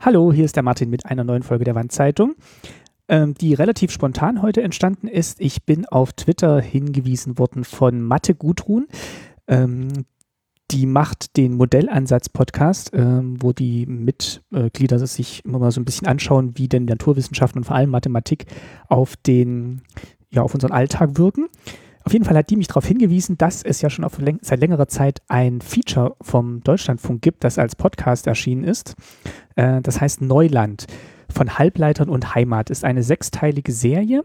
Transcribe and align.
Hallo, 0.00 0.32
hier 0.32 0.44
ist 0.44 0.54
der 0.54 0.62
Martin 0.62 0.90
mit 0.90 1.06
einer 1.06 1.24
neuen 1.24 1.42
Folge 1.42 1.64
der 1.64 1.74
Wandzeitung, 1.74 2.36
ähm, 3.08 3.34
die 3.34 3.54
relativ 3.54 3.90
spontan 3.90 4.42
heute 4.42 4.62
entstanden 4.62 5.08
ist. 5.08 5.40
Ich 5.40 5.64
bin 5.64 5.86
auf 5.86 6.12
Twitter 6.12 6.60
hingewiesen 6.60 7.36
worden 7.36 7.64
von 7.64 8.00
Mathe 8.00 8.36
Gudrun. 8.36 8.86
Ähm, 9.48 9.88
die 10.70 10.86
macht 10.86 11.36
den 11.36 11.54
Modellansatz-Podcast, 11.54 12.92
ähm, 12.94 13.42
wo 13.42 13.52
die 13.52 13.86
Mitglieder 13.86 15.04
sich 15.04 15.44
immer 15.44 15.58
mal 15.58 15.72
so 15.72 15.80
ein 15.80 15.84
bisschen 15.84 16.06
anschauen, 16.06 16.56
wie 16.56 16.68
denn 16.68 16.84
Naturwissenschaften 16.84 17.58
und 17.58 17.64
vor 17.64 17.74
allem 17.74 17.90
Mathematik 17.90 18.46
auf 18.86 19.16
den, 19.16 19.82
ja, 20.30 20.42
auf 20.42 20.54
unseren 20.54 20.70
Alltag 20.70 21.18
wirken. 21.18 21.48
Auf 22.08 22.14
jeden 22.14 22.24
Fall 22.24 22.38
hat 22.38 22.48
die 22.48 22.56
mich 22.56 22.68
darauf 22.68 22.86
hingewiesen, 22.86 23.36
dass 23.36 23.62
es 23.62 23.82
ja 23.82 23.90
schon 23.90 24.02
auf, 24.02 24.18
seit 24.40 24.60
längerer 24.60 24.88
Zeit 24.88 25.20
ein 25.28 25.60
Feature 25.60 26.16
vom 26.22 26.62
Deutschlandfunk 26.62 27.20
gibt, 27.20 27.44
das 27.44 27.58
als 27.58 27.76
Podcast 27.76 28.26
erschienen 28.26 28.64
ist. 28.64 28.94
Äh, 29.56 29.82
das 29.82 30.00
heißt 30.00 30.22
Neuland 30.22 30.86
von 31.28 31.58
Halbleitern 31.58 32.08
und 32.08 32.34
Heimat. 32.34 32.70
Ist 32.70 32.86
eine 32.86 33.02
sechsteilige 33.02 33.72
Serie 33.72 34.24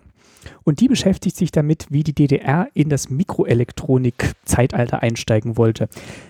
und 0.64 0.80
die 0.80 0.88
beschäftigt 0.88 1.36
sich 1.36 1.52
damit, 1.52 1.88
wie 1.90 2.04
die 2.04 2.14
DDR 2.14 2.68
in 2.74 2.90
das 2.90 3.10
Mikroelektronik-Zeitalter 3.10 5.02
einsteigen 5.02 5.58
wollte. 5.58 5.90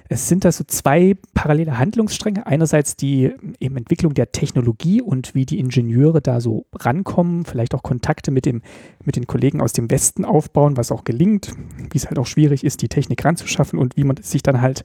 Es 0.10 0.28
sind 0.28 0.46
da 0.46 0.52
so 0.52 0.64
zwei 0.66 1.16
parallele 1.34 1.78
Handlungsstränge. 1.78 2.46
Einerseits 2.46 2.96
die 2.96 3.32
eben 3.60 3.78
Entwicklung 3.78 4.14
der 4.14 4.32
Technologie 4.32 5.02
und 5.02 5.36
wie 5.36 5.46
die 5.46 5.60
Ingenieure 5.60 6.22
da 6.22 6.42
so 6.42 6.66
rankommen, 6.74 7.46
vielleicht 7.46 7.74
auch 7.74 7.84
Kontakte 7.84 8.32
mit, 8.32 8.46
dem, 8.46 8.62
mit 9.04 9.16
den 9.16 9.28
Kollegen 9.28 9.62
aus 9.62 9.74
dem 9.74 9.90
Westen 9.90 10.26
aufbauen, 10.26 10.78
was 10.78 10.92
auch 10.92 11.04
gelingt, 11.04 11.54
wie 11.92 11.98
es 11.98 12.08
halt 12.08 12.20
auch 12.20 12.28
schwierig 12.28 12.64
ist, 12.64 12.82
die 12.82 12.90
Technik 12.90 13.24
ranzuschaffen 13.24 13.80
und 13.80 13.98
wie 13.98 14.04
man 14.04 14.18
sich 14.18 14.44
dann 14.44 14.62
halt 14.62 14.84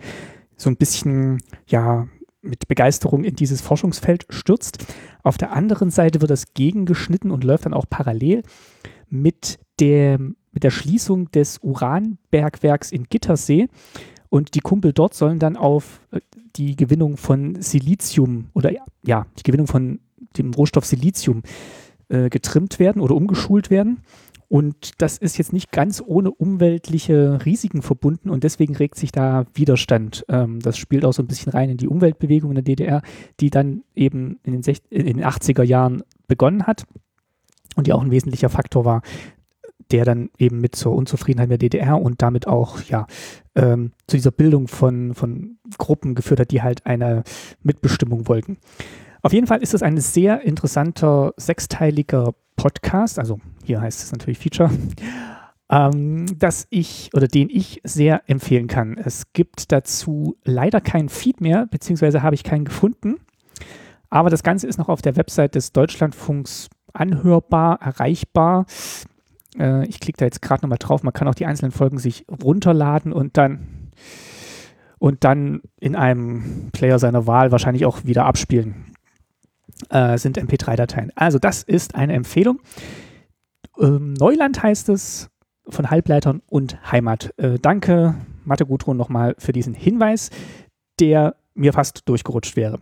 so 0.57 0.71
ein 0.71 0.77
bisschen, 0.77 1.43
ja, 1.67 2.09
mit 2.43 2.69
Begeisterung 2.69 3.25
in 3.25 3.37
dieses 3.37 3.61
Forschungsfeld 3.61 4.27
stürzt. 4.31 4.85
Auf 5.23 5.39
der 5.39 5.53
anderen 5.53 5.91
Seite 5.91 6.21
wird 6.21 6.31
das 6.31 6.55
gegengeschnitten 6.55 7.31
und 7.31 7.45
läuft 7.45 7.67
dann 7.67 7.75
auch 7.75 7.87
parallel 7.89 8.43
mit 9.11 9.59
der, 9.81 10.19
mit 10.19 10.63
der 10.63 10.71
Schließung 10.71 11.31
des 11.31 11.59
Uranbergwerks 11.59 12.93
in 12.93 13.05
Gittersee. 13.05 13.69
Und 14.31 14.55
die 14.55 14.61
Kumpel 14.61 14.93
dort 14.93 15.15
sollen 15.15 15.39
dann 15.39 15.57
auf 15.57 16.01
äh, 16.11 16.21
die 16.57 16.77
Gewinnung 16.77 17.17
von 17.17 17.61
Silizium 17.61 18.47
oder 18.55 18.73
ja, 19.05 19.27
die 19.39 19.43
Gewinnung 19.43 19.67
von 19.67 20.01
dem 20.37 20.53
Rohstoff 20.53 20.85
Silizium 20.85 21.43
äh, 22.09 22.29
getrimmt 22.29 22.79
werden 22.79 23.01
oder 23.01 23.15
umgeschult 23.15 23.71
werden. 23.71 24.03
Und 24.49 25.03
das 25.03 25.19
ist 25.19 25.37
jetzt 25.37 25.53
nicht 25.53 25.73
ganz 25.73 26.03
ohne 26.05 26.31
umweltliche 26.31 27.45
Risiken 27.45 27.83
verbunden 27.83 28.31
und 28.31 28.45
deswegen 28.45 28.75
regt 28.75 28.97
sich 28.97 29.13
da 29.13 29.45
Widerstand. 29.53 30.25
Ähm, 30.29 30.61
das 30.61 30.79
spielt 30.79 31.05
auch 31.05 31.13
so 31.13 31.23
ein 31.23 31.27
bisschen 31.27 31.53
rein 31.53 31.69
in 31.69 31.77
die 31.77 31.89
Umweltbewegung 31.89 32.51
in 32.51 32.55
der 32.55 32.65
DDR, 32.65 33.03
die 33.41 33.51
dann 33.51 33.83
eben 33.95 34.41
in 34.43 34.61
den, 34.61 34.77
in 34.89 35.07
den 35.07 35.25
80er 35.25 35.63
Jahren 35.63 36.03
begonnen 36.29 36.67
hat 36.67 36.85
und 37.79 37.87
die 37.87 37.93
auch 37.93 38.03
ein 38.03 38.11
wesentlicher 38.11 38.49
Faktor 38.49 38.85
war, 38.85 39.03
der 39.93 40.05
dann 40.05 40.31
eben 40.37 40.61
mit 40.61 40.75
zur 40.75 40.95
Unzufriedenheit 40.95 41.49
der 41.49 41.59
DDR 41.59 42.01
und 42.01 42.21
damit 42.21 42.47
auch 42.47 42.83
ja 42.83 43.07
ähm, 43.55 43.93
zu 44.07 44.17
dieser 44.17 44.33
Bildung 44.33 44.69
von, 44.69 45.15
von 45.15 45.59
Gruppen 45.79 46.15
geführt 46.15 46.41
hat, 46.41 46.51
die 46.51 46.61
halt 46.61 46.85
eine 46.87 47.23
Mitbestimmung 47.63 48.29
wollten. 48.29 48.59
Auf 49.23 49.33
jeden 49.33 49.47
Fall 49.47 49.63
ist 49.63 49.75
es 49.75 49.83
ein 49.83 49.99
sehr 49.99 50.43
interessanter 50.43 51.33
sechsteiliger 51.37 52.35
Podcast, 52.57 53.19
also 53.19 53.39
hier 53.65 53.81
heißt 53.81 54.03
es 54.03 54.11
natürlich 54.11 54.39
Feature, 54.39 54.71
ähm, 55.71 56.27
dass 56.37 56.67
ich 56.71 57.11
oder 57.15 57.29
den 57.29 57.49
ich 57.49 57.81
sehr 57.85 58.29
empfehlen 58.29 58.67
kann. 58.67 58.99
Es 58.99 59.33
gibt 59.33 59.71
dazu 59.71 60.37
leider 60.45 60.81
keinen 60.81 61.09
Feed 61.09 61.41
mehr, 61.41 61.67
beziehungsweise 61.67 62.23
habe 62.23 62.35
ich 62.35 62.43
keinen 62.43 62.65
gefunden. 62.65 63.21
Aber 64.11 64.31
das 64.31 64.43
Ganze 64.43 64.67
ist 64.67 64.79
noch 64.79 64.89
auf 64.89 65.03
der 65.03 65.17
Website 65.17 65.55
des 65.55 65.73
Deutschlandfunks 65.73 66.69
anhörbar, 66.99 67.81
erreichbar. 67.81 68.67
Äh, 69.59 69.87
ich 69.87 70.01
klicke 70.01 70.19
da 70.19 70.25
jetzt 70.25 70.43
gerade 70.43 70.63
nochmal 70.63 70.79
drauf. 70.79 71.03
Man 71.03 71.13
kann 71.13 71.29
auch 71.29 71.35
die 71.35 71.47
einzelnen 71.47 71.73
Folgen 71.73 71.99
sich 71.99 72.27
runterladen 72.29 73.13
und 73.13 73.37
dann 73.37 73.91
und 74.99 75.23
dann 75.23 75.63
in 75.79 75.95
einem 75.95 76.71
Player 76.73 76.99
seiner 76.99 77.27
Wahl 77.27 77.53
wahrscheinlich 77.53 77.87
auch 77.87 78.05
wieder 78.05 78.25
abspielen. 78.25 78.95
Äh, 79.91 80.19
sind 80.19 80.39
MP3-Dateien. 80.39 81.13
Also 81.15 81.39
das 81.39 81.63
ist 81.63 81.95
eine 81.95 82.15
Empfehlung. 82.15 82.61
Ähm, 83.79 84.15
Neuland 84.15 84.61
heißt 84.61 84.89
es 84.89 85.31
von 85.69 85.91
Halbleitern 85.91 86.43
und 86.47 86.91
Heimat. 86.91 87.33
Äh, 87.37 87.59
danke, 87.61 88.17
Mathe 88.45 88.67
Gudrun, 88.67 88.97
nochmal 88.97 89.37
für 89.39 89.53
diesen 89.53 89.75
Hinweis, 89.75 90.31
der 90.99 91.37
mir 91.55 91.73
fast 91.73 92.09
durchgerutscht 92.09 92.57
wäre. 92.57 92.81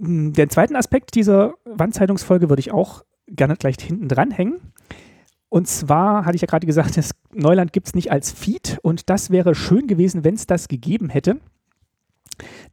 Hm, 0.00 0.32
den 0.32 0.50
zweiten 0.50 0.74
Aspekt 0.76 1.14
dieser 1.14 1.54
Wandzeitungsfolge 1.64 2.48
würde 2.48 2.60
ich 2.60 2.72
auch 2.72 3.04
gerne 3.28 3.56
gleich 3.56 3.76
hinten 3.80 4.08
dranhängen. 4.08 4.60
Und 5.48 5.68
zwar 5.68 6.24
hatte 6.24 6.36
ich 6.36 6.42
ja 6.42 6.46
gerade 6.46 6.66
gesagt, 6.66 6.96
das 6.96 7.10
Neuland 7.32 7.72
gibt 7.72 7.88
es 7.88 7.94
nicht 7.94 8.12
als 8.12 8.30
Feed 8.30 8.78
und 8.82 9.10
das 9.10 9.30
wäre 9.30 9.54
schön 9.54 9.88
gewesen, 9.88 10.24
wenn 10.24 10.34
es 10.34 10.46
das 10.46 10.68
gegeben 10.68 11.08
hätte. 11.08 11.40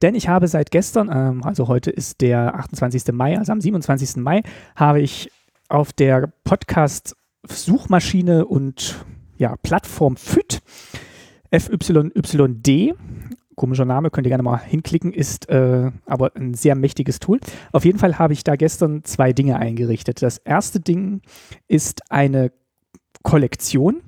Denn 0.01 0.15
ich 0.15 0.29
habe 0.29 0.47
seit 0.47 0.71
gestern, 0.71 1.09
ähm, 1.11 1.43
also 1.43 1.67
heute 1.67 1.91
ist 1.91 2.21
der 2.21 2.55
28. 2.55 3.13
Mai, 3.13 3.37
also 3.37 3.51
am 3.51 3.59
27. 3.59 4.15
Mai, 4.17 4.43
habe 4.75 5.01
ich 5.01 5.29
auf 5.69 5.91
der 5.91 6.31
Podcast-Suchmaschine 6.43 8.45
und 8.45 9.03
ja, 9.37 9.55
Plattform 9.57 10.15
FYD, 10.15 10.61
FYYD, 11.51 12.93
komischer 13.57 13.85
Name, 13.85 14.09
könnt 14.09 14.25
ihr 14.25 14.29
gerne 14.29 14.43
mal 14.43 14.57
hinklicken, 14.57 15.11
ist 15.11 15.49
äh, 15.49 15.91
aber 16.05 16.31
ein 16.35 16.53
sehr 16.53 16.75
mächtiges 16.75 17.19
Tool. 17.19 17.39
Auf 17.73 17.83
jeden 17.83 17.99
Fall 17.99 18.17
habe 18.17 18.31
ich 18.31 18.45
da 18.45 18.55
gestern 18.55 19.03
zwei 19.03 19.33
Dinge 19.33 19.57
eingerichtet. 19.57 20.21
Das 20.21 20.37
erste 20.37 20.79
Ding 20.79 21.21
ist 21.67 22.09
eine 22.09 22.53
Kollektion. 23.23 24.01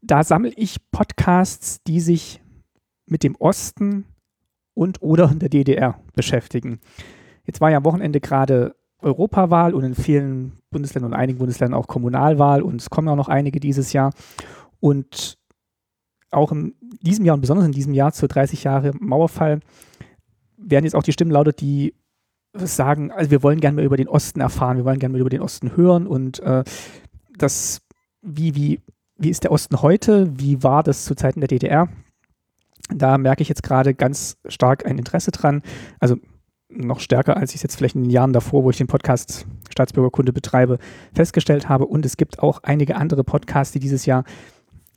Da 0.00 0.24
sammle 0.24 0.52
ich 0.54 0.90
Podcasts, 0.92 1.82
die 1.82 2.00
sich 2.00 2.40
mit 3.06 3.24
dem 3.24 3.34
Osten 3.36 4.06
und 4.72 5.02
oder 5.02 5.26
der 5.34 5.48
DDR 5.48 6.00
beschäftigen. 6.14 6.80
Jetzt 7.44 7.60
war 7.60 7.70
ja 7.70 7.78
am 7.78 7.84
Wochenende 7.84 8.20
gerade 8.20 8.76
Europawahl 9.00 9.74
und 9.74 9.84
in 9.84 9.94
vielen 9.94 10.58
Bundesländern 10.70 11.12
und 11.12 11.18
einigen 11.18 11.38
Bundesländern 11.38 11.78
auch 11.78 11.86
Kommunalwahl 11.88 12.62
und 12.62 12.80
es 12.80 12.88
kommen 12.88 13.08
auch 13.08 13.16
noch 13.16 13.28
einige 13.28 13.60
dieses 13.60 13.92
Jahr. 13.92 14.12
Und 14.80 15.38
auch 16.30 16.52
in 16.52 16.74
diesem 16.80 17.24
Jahr 17.24 17.34
und 17.34 17.40
besonders 17.40 17.66
in 17.66 17.72
diesem 17.72 17.94
Jahr 17.94 18.12
zu 18.12 18.26
30 18.26 18.64
Jahre 18.64 18.92
Mauerfall 18.98 19.60
werden 20.56 20.84
jetzt 20.84 20.94
auch 20.94 21.02
die 21.02 21.12
Stimmen 21.12 21.30
lauter, 21.30 21.52
die 21.52 21.94
sagen, 22.54 23.12
also 23.12 23.30
wir 23.30 23.42
wollen 23.42 23.60
gerne 23.60 23.76
mehr 23.76 23.84
über 23.84 23.96
den 23.96 24.08
Osten 24.08 24.40
erfahren, 24.40 24.78
wir 24.78 24.84
wollen 24.84 24.98
gerne 24.98 25.12
mehr 25.12 25.20
über 25.20 25.30
den 25.30 25.42
Osten 25.42 25.76
hören 25.76 26.06
und 26.06 26.40
äh, 26.40 26.64
das, 27.36 27.82
wie, 28.22 28.54
wie, 28.54 28.80
wie 29.18 29.30
ist 29.30 29.44
der 29.44 29.52
Osten 29.52 29.82
heute, 29.82 30.30
wie 30.38 30.62
war 30.62 30.82
das 30.82 31.04
zu 31.04 31.14
Zeiten 31.14 31.40
der 31.40 31.48
DDR? 31.48 31.88
Da 32.88 33.18
merke 33.18 33.42
ich 33.42 33.48
jetzt 33.48 33.62
gerade 33.62 33.94
ganz 33.94 34.38
stark 34.46 34.86
ein 34.86 34.98
Interesse 34.98 35.32
dran. 35.32 35.62
Also 35.98 36.16
noch 36.68 37.00
stärker, 37.00 37.36
als 37.36 37.50
ich 37.50 37.56
es 37.56 37.62
jetzt 37.62 37.76
vielleicht 37.76 37.96
in 37.96 38.04
den 38.04 38.10
Jahren 38.10 38.32
davor, 38.32 38.64
wo 38.64 38.70
ich 38.70 38.76
den 38.76 38.86
Podcast 38.86 39.46
Staatsbürgerkunde 39.70 40.32
betreibe, 40.32 40.78
festgestellt 41.14 41.68
habe. 41.68 41.86
Und 41.86 42.04
es 42.06 42.16
gibt 42.16 42.40
auch 42.40 42.62
einige 42.62 42.96
andere 42.96 43.24
Podcasts, 43.24 43.72
die 43.72 43.80
dieses 43.80 44.06
Jahr 44.06 44.24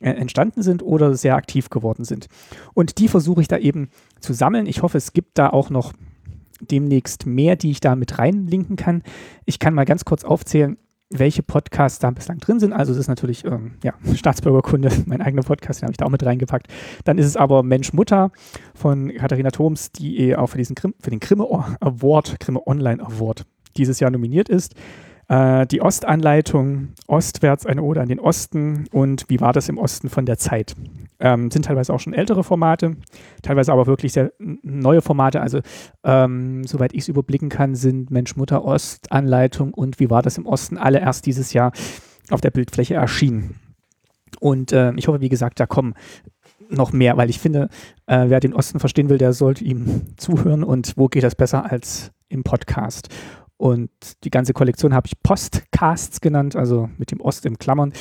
entstanden 0.00 0.62
sind 0.62 0.82
oder 0.82 1.14
sehr 1.14 1.36
aktiv 1.36 1.70
geworden 1.70 2.04
sind. 2.04 2.28
Und 2.74 2.98
die 2.98 3.08
versuche 3.08 3.42
ich 3.42 3.48
da 3.48 3.58
eben 3.58 3.90
zu 4.20 4.32
sammeln. 4.32 4.66
Ich 4.66 4.82
hoffe, 4.82 4.98
es 4.98 5.12
gibt 5.12 5.38
da 5.38 5.50
auch 5.50 5.70
noch 5.70 5.92
demnächst 6.60 7.26
mehr, 7.26 7.56
die 7.56 7.70
ich 7.70 7.80
da 7.80 7.96
mit 7.96 8.18
reinlinken 8.18 8.76
kann. 8.76 9.02
Ich 9.44 9.58
kann 9.58 9.74
mal 9.74 9.84
ganz 9.84 10.04
kurz 10.04 10.24
aufzählen, 10.24 10.76
welche 11.10 11.42
Podcasts 11.42 11.98
da 11.98 12.10
bislang 12.10 12.38
drin 12.38 12.60
sind. 12.60 12.72
Also 12.72 12.92
es 12.92 12.98
ist 12.98 13.08
natürlich 13.08 13.44
ähm, 13.44 13.72
ja, 13.82 13.94
Staatsbürgerkunde, 14.14 14.90
mein 15.06 15.20
eigener 15.20 15.42
Podcast, 15.42 15.80
den 15.80 15.86
habe 15.86 15.92
ich 15.92 15.96
da 15.96 16.06
auch 16.06 16.10
mit 16.10 16.24
reingepackt. 16.24 16.68
Dann 17.04 17.18
ist 17.18 17.26
es 17.26 17.36
aber 17.36 17.62
Mensch 17.62 17.92
Mutter 17.92 18.30
von 18.74 19.12
Katharina 19.12 19.50
Thoms, 19.50 19.90
die 19.92 20.18
eh 20.20 20.36
auch 20.36 20.48
für, 20.48 20.58
diesen 20.58 20.76
Grimm, 20.76 20.94
für 21.00 21.10
den 21.10 21.20
Grimme 21.20 21.46
Award, 21.80 22.38
Grimme 22.40 22.66
Online 22.66 23.02
Award 23.02 23.44
dieses 23.76 24.00
Jahr 24.00 24.10
nominiert 24.10 24.48
ist. 24.48 24.74
Äh, 25.30 25.64
die 25.68 25.80
Ostanleitung, 25.80 26.88
Ostwärts 27.06 27.64
eine 27.64 27.84
Ode 27.84 28.00
an 28.00 28.08
den 28.08 28.18
Osten 28.18 28.86
und 28.90 29.26
wie 29.28 29.40
war 29.40 29.52
das 29.52 29.68
im 29.68 29.78
Osten 29.78 30.08
von 30.08 30.26
der 30.26 30.38
Zeit. 30.38 30.74
Ähm, 31.20 31.52
sind 31.52 31.66
teilweise 31.66 31.94
auch 31.94 32.00
schon 32.00 32.14
ältere 32.14 32.42
Formate, 32.42 32.96
teilweise 33.40 33.72
aber 33.72 33.86
wirklich 33.86 34.12
sehr 34.12 34.32
neue 34.40 35.02
Formate. 35.02 35.40
Also 35.40 35.60
ähm, 36.02 36.64
soweit 36.66 36.92
ich 36.94 37.02
es 37.02 37.08
überblicken 37.08 37.48
kann, 37.48 37.76
sind 37.76 38.10
Mensch, 38.10 38.34
Mutter, 38.34 38.64
Ostanleitung 38.64 39.72
und 39.72 40.00
wie 40.00 40.10
war 40.10 40.22
das 40.22 40.36
im 40.36 40.46
Osten 40.46 40.76
alle 40.76 40.98
erst 40.98 41.26
dieses 41.26 41.52
Jahr 41.52 41.70
auf 42.30 42.40
der 42.40 42.50
Bildfläche 42.50 42.94
erschienen. 42.94 43.54
Und 44.40 44.72
äh, 44.72 44.92
ich 44.96 45.06
hoffe, 45.06 45.20
wie 45.20 45.28
gesagt, 45.28 45.60
da 45.60 45.66
kommen 45.66 45.94
noch 46.70 46.92
mehr, 46.92 47.16
weil 47.16 47.30
ich 47.30 47.38
finde, 47.38 47.68
äh, 48.06 48.24
wer 48.28 48.40
den 48.40 48.54
Osten 48.54 48.80
verstehen 48.80 49.08
will, 49.08 49.18
der 49.18 49.32
sollte 49.32 49.62
ihm 49.62 50.16
zuhören 50.16 50.64
und 50.64 50.94
wo 50.96 51.06
geht 51.06 51.22
das 51.22 51.36
besser 51.36 51.70
als 51.70 52.10
im 52.28 52.42
Podcast. 52.42 53.08
Und 53.60 53.90
die 54.24 54.30
ganze 54.30 54.54
Kollektion 54.54 54.94
habe 54.94 55.06
ich 55.06 55.22
Postcasts 55.22 56.22
genannt, 56.22 56.56
also 56.56 56.88
mit 56.96 57.10
dem 57.10 57.20
Ost 57.20 57.44
im 57.44 57.58
Klammern. 57.58 57.92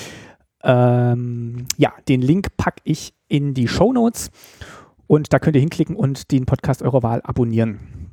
Ähm, 0.63 1.65
ja, 1.75 1.91
den 2.07 2.21
Link 2.21 2.55
packe 2.55 2.79
ich 2.85 3.13
in 3.27 3.53
die 3.53 3.67
Show 3.67 3.91
Notes 3.91 4.31
und 5.05 5.33
da 5.33 5.39
könnt 5.39 5.57
ihr 5.57 5.59
hinklicken 5.59 5.97
und 5.97 6.31
den 6.31 6.45
Podcast 6.45 6.81
eurer 6.81 7.03
Wahl 7.03 7.19
abonnieren. 7.25 8.09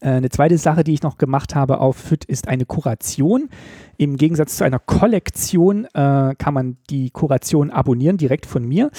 Äh, 0.00 0.08
eine 0.08 0.28
zweite 0.30 0.58
Sache, 0.58 0.82
die 0.82 0.92
ich 0.92 1.04
noch 1.04 1.18
gemacht 1.18 1.54
habe 1.54 1.78
auf 1.78 1.96
FIT, 1.96 2.24
ist 2.24 2.48
eine 2.48 2.66
Kuration. 2.66 3.48
Im 3.96 4.16
Gegensatz 4.16 4.56
zu 4.56 4.64
einer 4.64 4.80
Kollektion 4.80 5.84
äh, 5.94 6.34
kann 6.36 6.52
man 6.52 6.78
die 6.90 7.10
Kuration 7.10 7.70
abonnieren, 7.70 8.16
direkt 8.16 8.46
von 8.46 8.66
mir. 8.66 8.90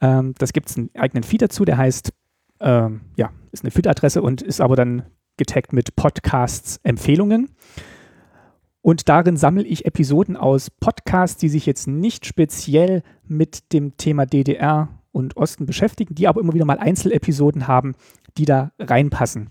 Ähm, 0.00 0.34
das 0.38 0.52
gibt 0.52 0.70
es 0.70 0.76
einen 0.76 0.90
eigenen 0.94 1.24
Feed 1.24 1.42
dazu, 1.42 1.64
der 1.64 1.76
heißt, 1.76 2.12
ähm, 2.60 3.00
ja, 3.16 3.30
ist 3.50 3.64
eine 3.64 3.72
FIT-Adresse 3.72 4.22
und 4.22 4.42
ist 4.42 4.60
aber 4.60 4.76
dann 4.76 5.02
getaggt 5.40 5.72
mit 5.72 5.96
Podcasts-Empfehlungen. 5.96 7.48
Und 8.82 9.08
darin 9.08 9.36
sammle 9.36 9.64
ich 9.64 9.86
Episoden 9.86 10.36
aus 10.36 10.70
Podcasts, 10.70 11.38
die 11.38 11.48
sich 11.48 11.64
jetzt 11.64 11.88
nicht 11.88 12.26
speziell 12.26 13.02
mit 13.26 13.72
dem 13.72 13.96
Thema 13.96 14.26
DDR 14.26 14.88
und 15.12 15.36
Osten 15.38 15.64
beschäftigen, 15.64 16.14
die 16.14 16.28
aber 16.28 16.42
immer 16.42 16.52
wieder 16.52 16.66
mal 16.66 16.78
Einzelepisoden 16.78 17.66
haben, 17.66 17.94
die 18.36 18.44
da 18.44 18.72
reinpassen. 18.78 19.48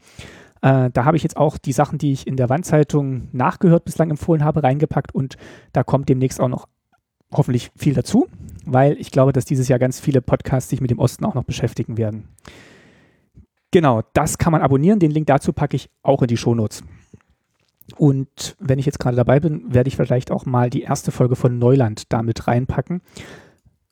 Äh, 0.61 0.91
da 0.91 1.05
habe 1.05 1.17
ich 1.17 1.23
jetzt 1.23 1.37
auch 1.37 1.57
die 1.57 1.73
Sachen, 1.73 1.97
die 1.97 2.11
ich 2.11 2.27
in 2.27 2.37
der 2.37 2.49
Wandzeitung 2.49 3.29
nachgehört 3.31 3.85
bislang 3.85 4.11
empfohlen 4.11 4.43
habe, 4.43 4.61
reingepackt 4.61 5.13
und 5.13 5.37
da 5.73 5.83
kommt 5.83 6.07
demnächst 6.07 6.39
auch 6.39 6.47
noch 6.47 6.67
hoffentlich 7.31 7.71
viel 7.75 7.95
dazu, 7.95 8.27
weil 8.65 8.99
ich 8.99 9.11
glaube, 9.11 9.33
dass 9.33 9.45
dieses 9.45 9.67
Jahr 9.67 9.79
ganz 9.79 9.99
viele 9.99 10.21
Podcasts 10.21 10.69
sich 10.69 10.81
mit 10.81 10.91
dem 10.91 10.99
Osten 10.99 11.25
auch 11.25 11.35
noch 11.35 11.43
beschäftigen 11.43 11.97
werden. 11.97 12.27
Genau, 13.71 14.01
das 14.13 14.37
kann 14.37 14.51
man 14.51 14.61
abonnieren. 14.61 14.99
Den 14.99 15.11
Link 15.11 15.27
dazu 15.27 15.53
packe 15.53 15.75
ich 15.75 15.89
auch 16.01 16.21
in 16.21 16.27
die 16.27 16.37
Shownotes. 16.37 16.83
Und 17.97 18.55
wenn 18.59 18.79
ich 18.79 18.85
jetzt 18.85 18.99
gerade 18.99 19.15
dabei 19.15 19.39
bin, 19.39 19.73
werde 19.73 19.87
ich 19.87 19.95
vielleicht 19.95 20.31
auch 20.31 20.45
mal 20.45 20.69
die 20.69 20.81
erste 20.81 21.11
Folge 21.11 21.35
von 21.35 21.57
Neuland 21.57 22.11
damit 22.11 22.47
reinpacken. 22.47 23.01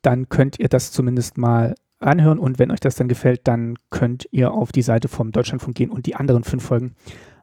Dann 0.01 0.29
könnt 0.29 0.59
ihr 0.59 0.69
das 0.69 0.91
zumindest 0.91 1.37
mal 1.37 1.75
anhören 1.99 2.39
und 2.39 2.59
wenn 2.59 2.71
euch 2.71 2.79
das 2.79 2.95
dann 2.95 3.07
gefällt, 3.07 3.47
dann 3.47 3.75
könnt 3.89 4.27
ihr 4.31 4.51
auf 4.51 4.71
die 4.71 4.83
Seite 4.83 5.07
vom 5.07 5.31
Deutschlandfunk 5.31 5.75
gehen 5.75 5.89
und 5.89 6.05
die 6.05 6.15
anderen 6.15 6.43
fünf 6.43 6.63
Folgen 6.63 6.95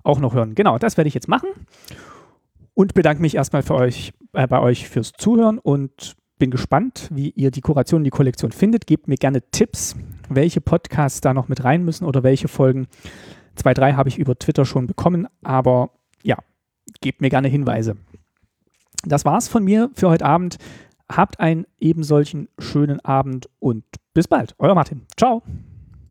auch 0.05 0.21
noch 0.21 0.35
hören. 0.35 0.55
Genau, 0.55 0.79
das 0.79 0.97
werde 0.97 1.09
ich 1.09 1.15
jetzt 1.15 1.29
machen 1.29 1.49
und 2.75 2.95
bedanke 2.95 3.23
mich 3.23 3.35
erstmal 3.35 3.63
für 3.63 3.75
euch, 3.75 4.13
äh, 4.33 4.47
bei 4.47 4.61
euch 4.61 4.89
fürs 4.89 5.13
Zuhören 5.13 5.59
und 5.59 6.17
bin 6.39 6.51
gespannt, 6.51 7.09
wie 7.13 7.31
ihr 7.31 7.51
die 7.51 7.61
Kuration, 7.61 8.05
die 8.05 8.11
Kollektion 8.11 8.53
findet. 8.53 8.87
Gebt 8.87 9.09
mir 9.09 9.17
gerne 9.17 9.43
Tipps, 9.51 9.97
welche 10.29 10.61
Podcasts 10.61 11.21
da 11.21 11.33
noch 11.35 11.49
mit 11.49 11.65
rein 11.65 11.85
müssen 11.85 12.05
oder 12.05 12.23
welche 12.23 12.49
Folgen. 12.49 12.89
Zwei, 13.55 13.75
drei 13.75 13.93
habe 13.93 14.09
ich 14.09 14.19
über 14.19 14.37
Twitter 14.39 14.65
schon 14.65 14.87
bekommen, 14.87 15.29
aber 15.43 15.91
ja, 16.23 16.37
gebt 17.01 17.21
mir 17.21 17.31
gerne 17.31 17.49
Hinweise. 17.49 17.97
Das 19.05 19.25
war's 19.25 19.49
von 19.49 19.65
mir 19.65 19.91
für 19.95 20.09
heute 20.09 20.25
Abend. 20.25 20.57
Habt 21.11 21.39
einen 21.39 21.67
ebensolchen 21.79 22.49
schönen 22.59 23.01
Abend 23.01 23.49
und 23.59 23.85
bis 24.15 24.27
bald. 24.27 24.55
Euer 24.59 24.75
Martin. 24.75 25.03
Ciao. 25.17 25.43